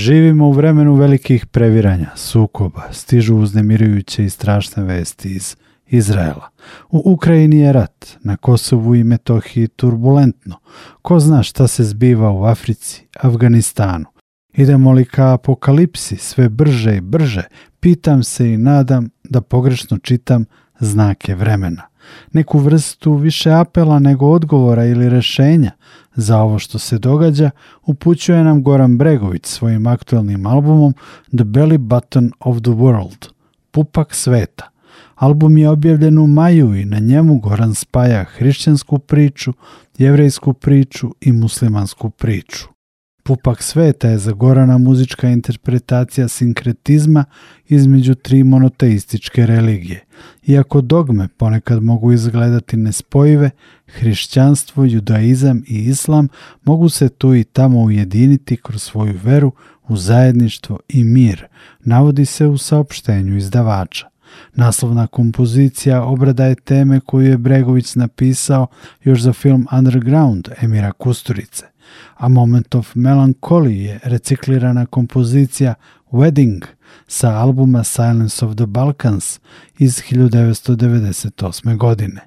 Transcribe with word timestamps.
Živimo 0.00 0.48
u 0.48 0.52
vremenu 0.52 0.94
velikih 0.94 1.46
previranja, 1.46 2.10
sukoba, 2.16 2.82
stižu 2.92 3.36
uznemirujuće 3.36 4.24
i 4.24 4.30
strašne 4.30 4.82
vesti 4.82 5.28
iz 5.28 5.56
Izraela. 5.86 6.48
U 6.90 7.12
Ukrajini 7.12 7.58
je 7.58 7.72
rat, 7.72 8.18
na 8.22 8.36
Kosovu 8.36 8.94
i 8.94 9.04
Metohiji 9.04 9.68
turbulentno. 9.68 10.56
Ko 11.02 11.20
zna 11.20 11.42
šta 11.42 11.66
se 11.68 11.84
zbiva 11.84 12.30
u 12.30 12.44
Africi, 12.44 13.06
Afganistanu. 13.20 14.06
Idemo 14.52 14.92
li 14.92 15.04
ka 15.04 15.34
apokalipsi 15.34 16.16
sve 16.16 16.48
brže 16.48 16.96
i 16.96 17.00
brže, 17.00 17.42
pitam 17.80 18.22
se 18.22 18.52
i 18.52 18.56
nadam 18.56 19.08
da 19.24 19.40
pogrešno 19.40 19.98
čitam 19.98 20.44
znake 20.78 21.34
vremena. 21.34 21.89
Neku 22.32 22.58
vrstu 22.58 23.14
više 23.14 23.52
apela 23.52 23.98
nego 23.98 24.26
odgovora 24.26 24.84
ili 24.84 25.08
rešenja 25.08 25.70
za 26.14 26.38
ovo 26.38 26.58
što 26.58 26.78
se 26.78 26.98
događa 26.98 27.50
upućuje 27.86 28.44
nam 28.44 28.62
Goran 28.62 28.98
Bregović 28.98 29.46
svojim 29.46 29.86
aktuelnim 29.86 30.46
albumom 30.46 30.94
The 31.36 31.44
Belly 31.44 31.78
Button 31.78 32.30
of 32.40 32.60
the 32.60 32.70
World, 32.70 33.28
Pupak 33.70 34.14
sveta. 34.14 34.70
Album 35.14 35.56
je 35.56 35.68
objavljen 35.68 36.18
u 36.18 36.26
maju 36.26 36.74
i 36.74 36.84
na 36.84 36.98
njemu 36.98 37.38
Goran 37.38 37.74
spaja 37.74 38.24
hrišćansku 38.24 38.98
priču, 38.98 39.52
jevrejsku 39.98 40.52
priču 40.52 41.14
i 41.20 41.32
muslimansku 41.32 42.10
priču. 42.10 42.79
Pupak 43.22 43.62
sveta 43.62 44.08
je 44.08 44.18
za 44.18 44.32
Gorana 44.32 44.78
muzička 44.78 45.28
interpretacija 45.28 46.28
sinkretizma 46.28 47.24
između 47.68 48.14
tri 48.14 48.44
monoteističke 48.44 49.46
religije. 49.46 50.04
Iako 50.46 50.80
dogme 50.80 51.28
ponekad 51.28 51.82
mogu 51.82 52.12
izgledati 52.12 52.76
nespojive, 52.76 53.50
hrišćanstvo, 53.86 54.84
judaizam 54.84 55.62
i 55.66 55.74
islam 55.74 56.28
mogu 56.64 56.88
se 56.88 57.08
tu 57.08 57.34
i 57.34 57.44
tamo 57.44 57.80
ujediniti 57.80 58.56
kroz 58.56 58.82
svoju 58.82 59.14
veru 59.22 59.52
u 59.88 59.96
zajedništvo 59.96 60.78
i 60.88 61.04
mir, 61.04 61.46
navodi 61.80 62.24
se 62.24 62.46
u 62.46 62.58
saopštenju 62.58 63.36
izdavača. 63.36 64.08
Naslovna 64.54 65.06
kompozicija 65.06 66.02
obrada 66.02 66.44
je 66.44 66.54
teme 66.54 67.00
koju 67.00 67.26
je 67.26 67.38
Bregović 67.38 67.94
napisao 67.94 68.66
još 69.04 69.20
za 69.20 69.32
film 69.32 69.66
Underground 69.72 70.48
Emira 70.62 70.92
Kusturice 70.92 71.66
a 72.14 72.28
Moment 72.28 72.74
of 72.74 72.94
Melancholy 72.94 73.72
je 73.72 74.00
reciklirana 74.02 74.86
kompozicija 74.86 75.74
Wedding 76.10 76.64
sa 77.06 77.28
albuma 77.28 77.84
Silence 77.84 78.44
of 78.44 78.56
the 78.56 78.66
Balkans 78.66 79.40
iz 79.78 80.02
1998. 80.10 81.76
godine. 81.76 82.20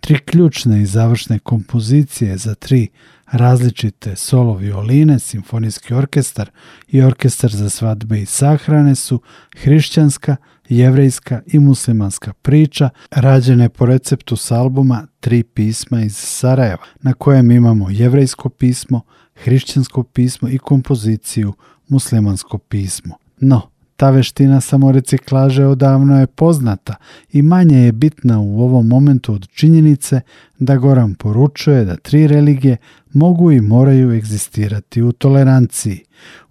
Tri 0.00 0.18
ključne 0.18 0.82
i 0.82 0.86
završne 0.86 1.38
kompozicije 1.38 2.36
za 2.36 2.54
tri 2.54 2.88
različite 3.26 4.16
solo 4.16 4.54
violine, 4.54 5.18
simfonijski 5.18 5.94
orkestar 5.94 6.50
i 6.88 7.02
orkestar 7.02 7.50
za 7.50 7.70
svadbe 7.70 8.20
i 8.20 8.26
sahrane 8.26 8.94
su 8.94 9.20
hrišćanska, 9.56 10.36
jevrejska 10.68 11.40
i 11.46 11.58
muslimanska 11.58 12.32
priča 12.32 12.90
rađene 13.10 13.68
po 13.68 13.86
receptu 13.86 14.36
s 14.36 14.50
albuma 14.50 15.06
Tri 15.20 15.42
pisma 15.42 16.02
iz 16.02 16.16
Sarajeva, 16.16 16.84
na 17.02 17.12
kojem 17.12 17.50
imamo 17.50 17.90
jevrejsko 17.90 18.48
pismo, 18.48 19.00
hrišćansko 19.34 20.02
pismo 20.02 20.48
i 20.48 20.58
kompoziciju 20.58 21.52
muslimansko 21.88 22.58
pismo. 22.58 23.14
No, 23.40 23.62
ta 23.96 24.10
veština 24.10 24.60
samoreciklaže 24.60 25.66
odavno 25.66 26.20
je 26.20 26.26
poznata 26.26 26.94
i 27.32 27.42
manje 27.42 27.78
je 27.78 27.92
bitna 27.92 28.40
u 28.40 28.60
ovom 28.60 28.88
momentu 28.88 29.34
od 29.34 29.48
činjenice 29.48 30.20
da 30.58 30.76
Goran 30.76 31.14
poručuje 31.14 31.84
da 31.84 31.96
tri 31.96 32.26
religije 32.26 32.76
mogu 33.12 33.52
i 33.52 33.60
moraju 33.60 34.12
egzistirati 34.12 35.02
u 35.02 35.12
toleranciji. 35.12 36.00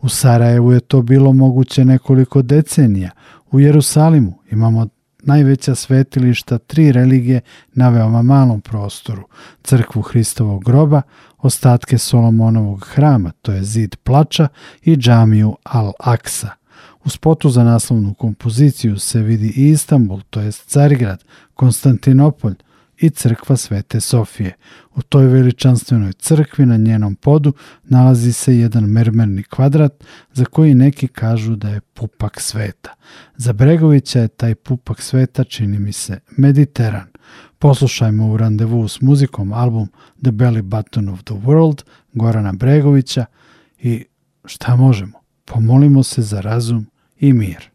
U 0.02 0.10
Sarajevu 0.10 0.72
je 0.72 0.80
to 0.80 1.02
bilo 1.02 1.34
moguće 1.34 1.86
nekoliko 1.86 2.42
decenija. 2.42 3.12
U 3.56 3.60
Jerusalimu 3.60 4.34
imamo 4.52 4.88
najveća 5.24 5.76
svetilišta 5.76 6.58
tri 6.58 6.92
religije 6.92 7.42
na 7.74 7.90
veoma 7.90 8.22
malom 8.22 8.62
prostoru, 8.62 9.28
crkvu 9.64 10.02
Hristovog 10.02 10.64
groba, 10.64 11.02
ostatke 11.38 11.98
Solomonovog 11.98 12.86
hrama, 12.88 13.32
to 13.42 13.52
je 13.52 13.64
zid 13.64 13.96
plača 13.96 14.48
i 14.82 14.96
džamiju 14.96 15.58
Al-Aksa. 15.64 16.48
U 17.04 17.10
spotu 17.10 17.50
za 17.50 17.64
naslovnu 17.64 18.14
kompoziciju 18.14 19.00
se 19.00 19.22
vidi 19.22 19.54
i 19.56 19.70
Istanbul, 19.70 20.22
to 20.30 20.42
je 20.42 20.52
Carigrad, 20.52 21.24
Konstantinopolj 21.54 22.56
i 22.98 23.10
crkva 23.10 23.58
Svete 23.58 24.00
Sofije. 24.00 24.54
U 24.96 25.02
toj 25.02 25.26
veličanstvenoj 25.26 26.14
crkvi 26.14 26.66
na 26.66 26.78
njenom 26.78 27.16
podu 27.16 27.54
nalazi 27.84 28.34
se 28.34 28.58
jedan 28.58 28.84
mermerni 28.84 29.44
kvadrat 29.44 30.04
za 30.34 30.46
koji 30.46 30.76
neki 30.76 31.08
kažu 31.08 31.56
da 31.56 31.70
je 31.70 31.82
pupak 31.82 32.42
sveta. 32.42 32.94
Za 33.38 33.54
Bregovića 33.54 34.20
je 34.20 34.28
taj 34.28 34.56
pupak 34.56 35.02
sveta, 35.02 35.44
čini 35.44 35.80
mi 35.80 35.92
se, 35.92 36.20
Mediteran. 36.38 37.08
Poslušajmo 37.60 38.32
u 38.32 38.38
randevu 38.38 38.88
s 38.88 39.02
muzikom 39.02 39.54
album 39.54 39.88
The 40.22 40.32
Belly 40.32 40.62
Button 40.62 41.10
of 41.10 41.24
the 41.24 41.36
World 41.36 41.84
Gorana 42.14 42.54
Bregovića 42.54 43.26
i 43.80 44.06
šta 44.46 44.76
možemo? 44.76 45.20
Pomolimo 45.46 46.04
se 46.04 46.22
za 46.22 46.42
razum 46.42 46.86
i 47.20 47.34
mir. 47.34 47.75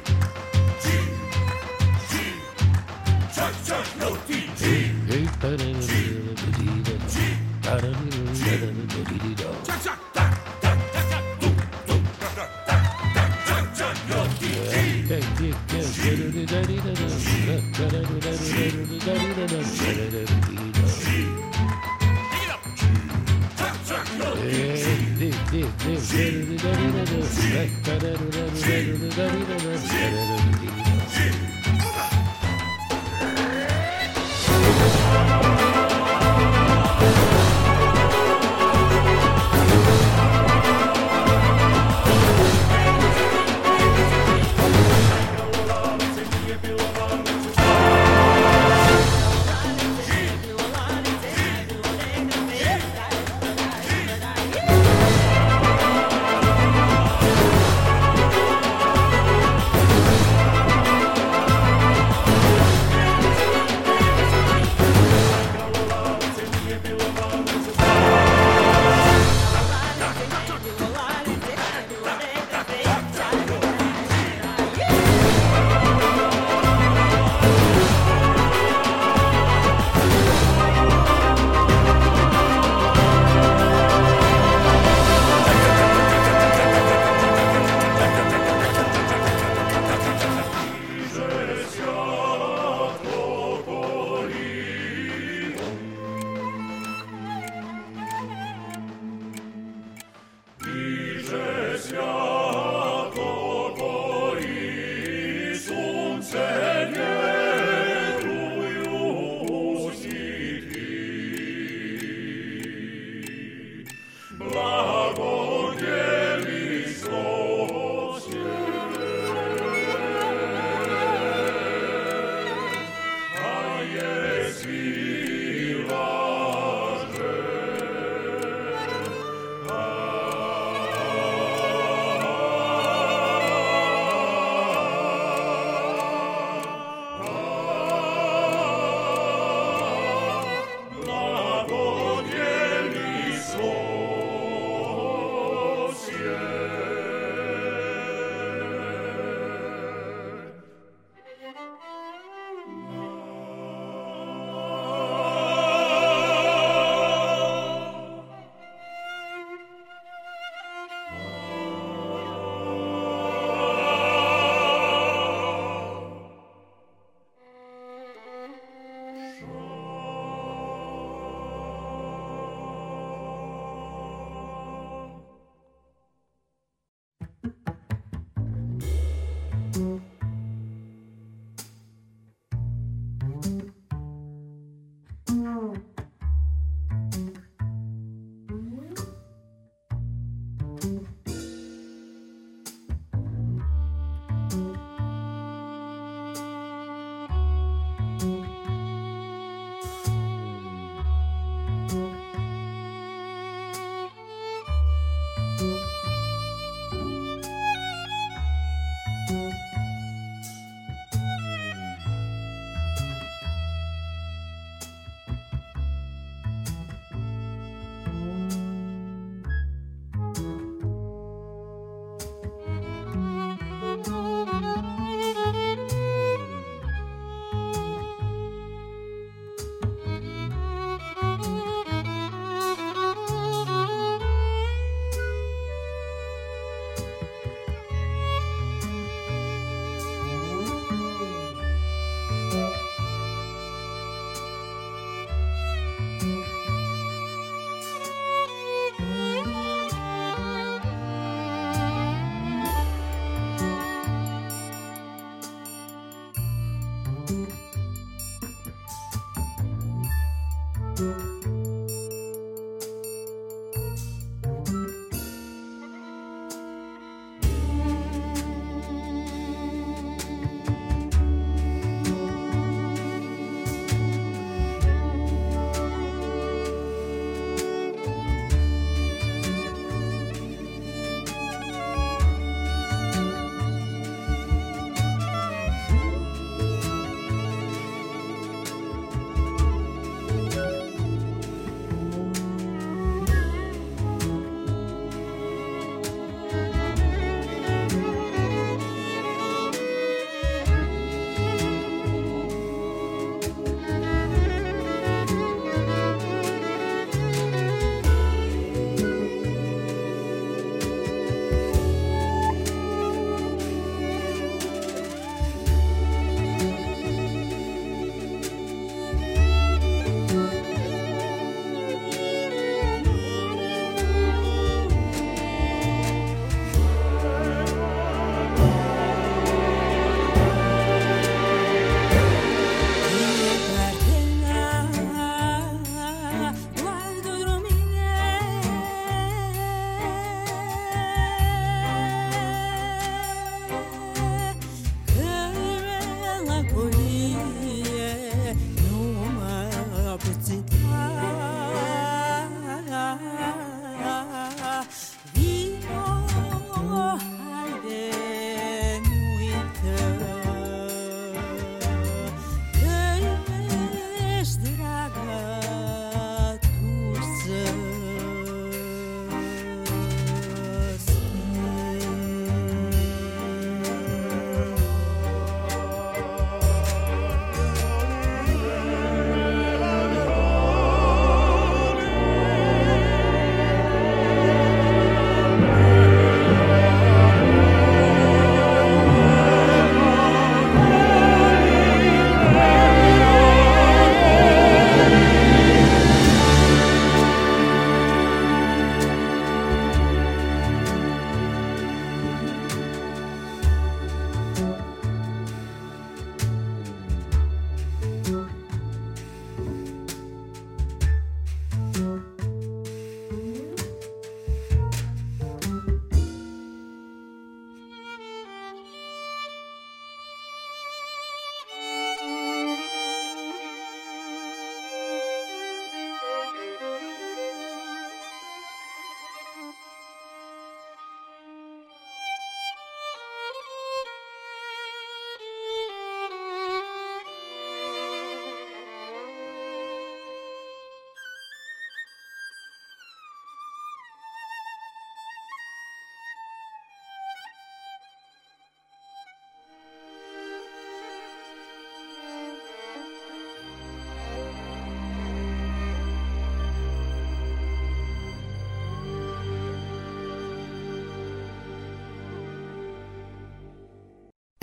Krishna. 101.91 102.20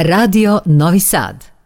Radio 0.01 0.63
Novi 0.67 1.01
Sad 1.01 1.58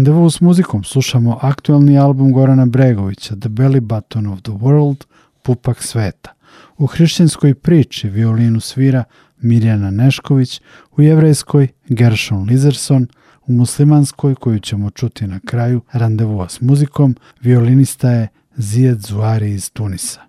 randevu 0.00 0.30
s 0.30 0.40
muzikom 0.40 0.84
slušamo 0.84 1.38
aktuelni 1.42 1.98
album 1.98 2.32
Gorana 2.32 2.66
Bregovića 2.66 3.36
The 3.36 3.48
Belly 3.48 3.80
Button 3.80 4.26
of 4.26 4.40
the 4.42 4.52
World, 4.52 5.04
Pupak 5.42 5.82
sveta. 5.82 6.32
U 6.78 6.86
hrišćanskoj 6.86 7.54
priči 7.54 8.08
violinu 8.08 8.60
svira 8.60 9.04
Mirjana 9.40 9.90
Nešković, 9.90 10.60
u 10.96 11.02
jevrejskoj 11.02 11.68
Gershon 11.88 12.48
Lizerson, 12.48 13.06
u 13.46 13.52
muslimanskoj 13.52 14.34
koju 14.34 14.58
ćemo 14.58 14.90
čuti 14.90 15.26
na 15.26 15.40
kraju 15.40 15.80
randevua 15.92 16.48
s 16.48 16.60
muzikom, 16.60 17.16
violinista 17.40 18.10
je 18.10 18.28
Zijed 18.56 19.00
Zuari 19.00 19.50
iz 19.50 19.70
Tunisa. 19.70 20.20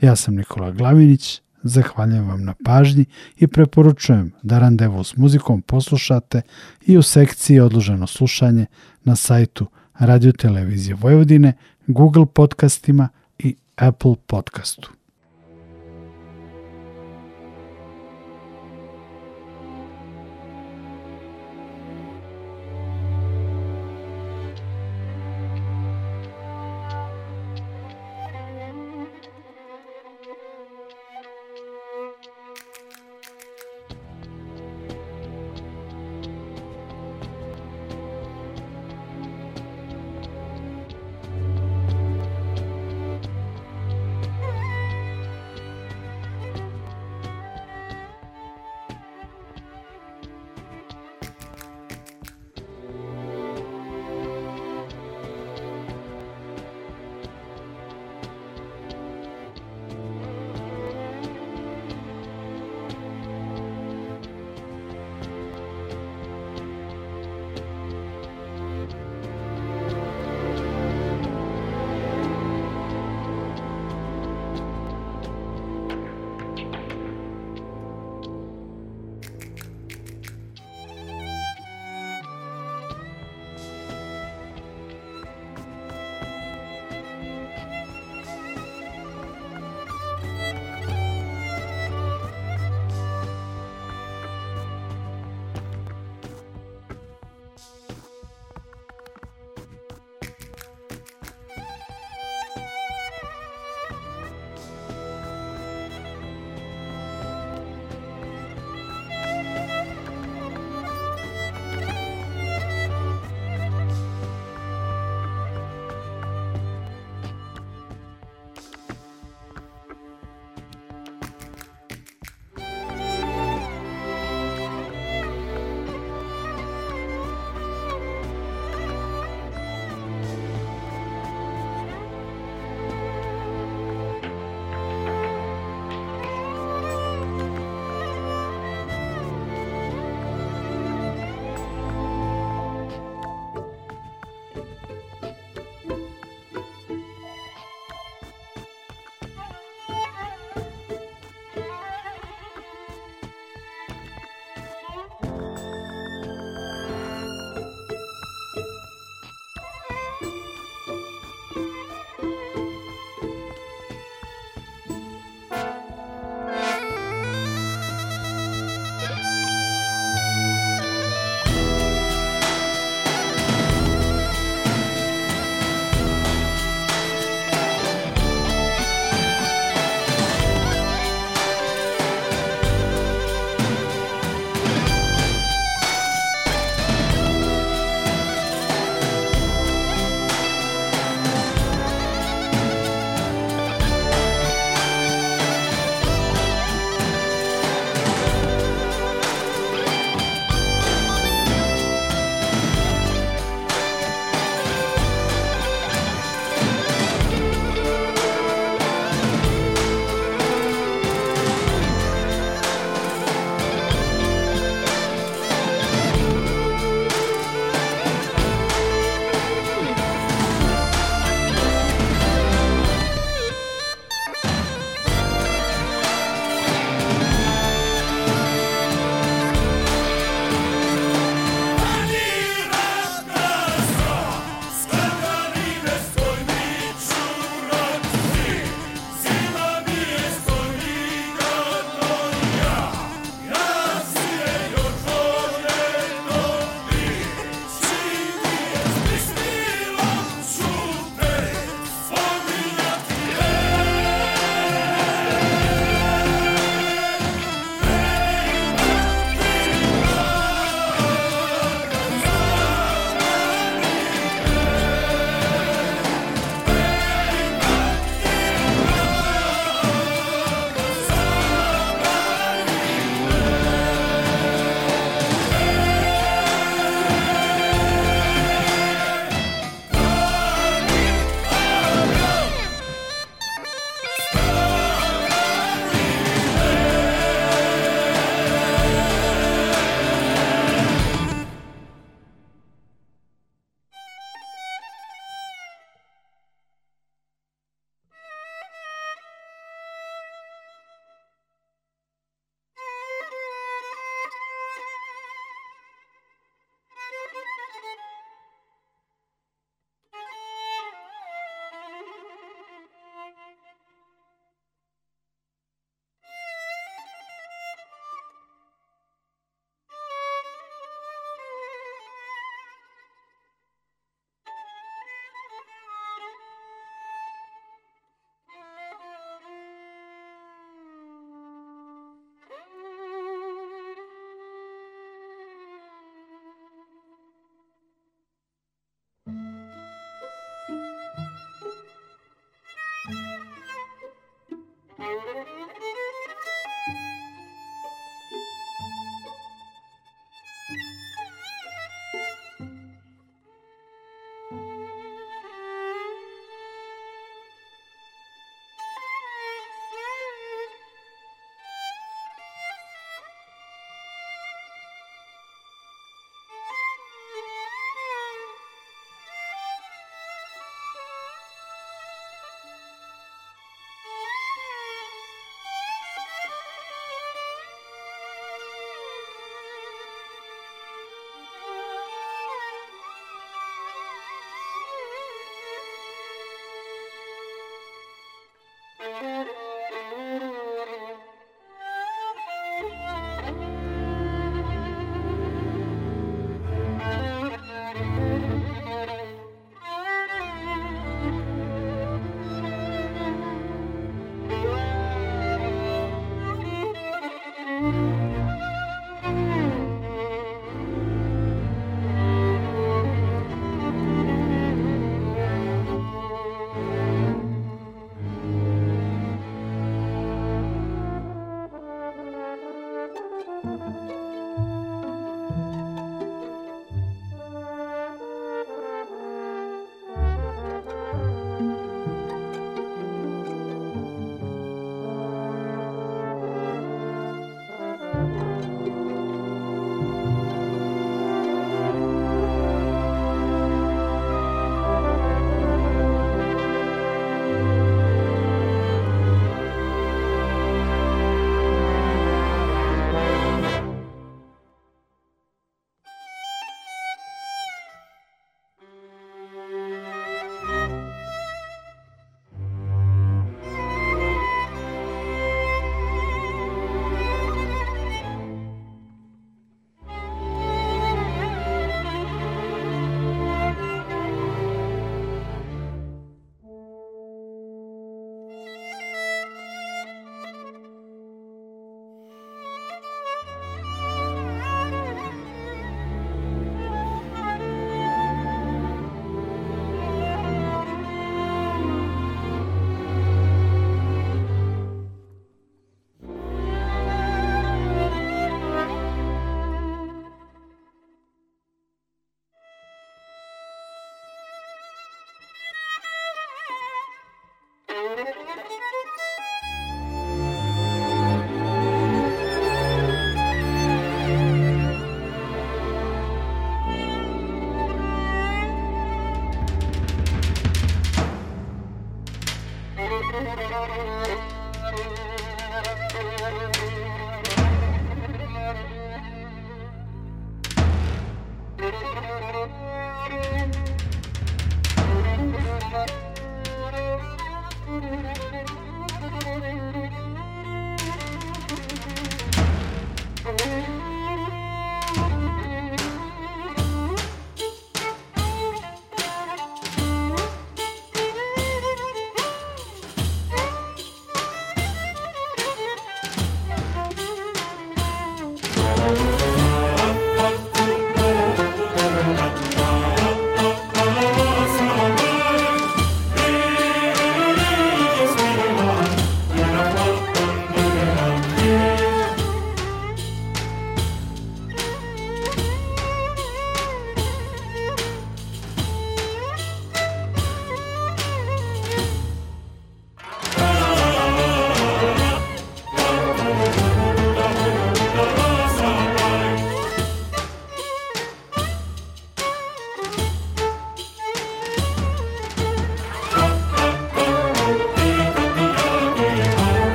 Ja 0.00 0.16
sam 0.16 0.34
Nikola 0.34 0.70
Glavinić, 0.70 1.40
Zahvaljujem 1.62 2.28
vam 2.28 2.44
na 2.44 2.54
pažnji 2.64 3.04
i 3.36 3.46
preporučujem 3.46 4.32
da 4.42 4.58
randevu 4.58 5.04
s 5.04 5.16
muzikom 5.16 5.62
poslušate 5.62 6.42
i 6.86 6.98
u 6.98 7.02
sekciji 7.02 7.60
odloženo 7.60 8.06
slušanje 8.06 8.66
na 9.08 9.16
sajtu 9.16 9.66
Radio 9.98 10.32
Televizije 10.32 10.94
Vojvodine, 10.94 11.52
Google 11.86 12.26
podcastima 12.26 13.08
i 13.38 13.56
Apple 13.76 14.14
podcastu. 14.26 14.97